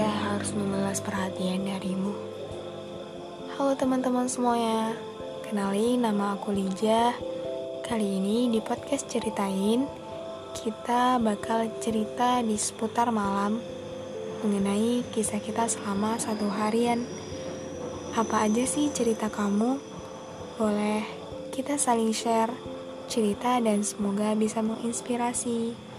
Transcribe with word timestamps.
bahagia 0.00 0.32
harus 0.32 0.56
membalas 0.56 0.96
perhatian 1.04 1.68
darimu. 1.68 2.16
Halo 3.52 3.76
teman-teman 3.76 4.32
semuanya, 4.32 4.96
kenali 5.44 6.00
nama 6.00 6.40
aku 6.40 6.56
Lija. 6.56 7.12
Kali 7.84 8.16
ini 8.16 8.48
di 8.48 8.64
podcast 8.64 9.12
ceritain, 9.12 9.84
kita 10.56 11.20
bakal 11.20 11.68
cerita 11.84 12.40
di 12.40 12.56
seputar 12.56 13.12
malam 13.12 13.60
mengenai 14.40 15.04
kisah 15.12 15.36
kita 15.36 15.68
selama 15.68 16.16
satu 16.16 16.48
harian. 16.48 17.04
Apa 18.16 18.48
aja 18.48 18.64
sih 18.64 18.88
cerita 18.96 19.28
kamu? 19.28 19.76
Boleh 20.56 21.04
kita 21.52 21.76
saling 21.76 22.16
share 22.16 22.56
cerita 23.04 23.60
dan 23.60 23.84
semoga 23.84 24.32
bisa 24.32 24.64
menginspirasi. 24.64 25.89